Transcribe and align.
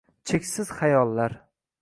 Cheksiz 0.27 0.71
xayollar 0.79 1.33